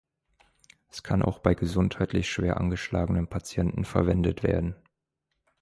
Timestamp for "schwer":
2.31-2.57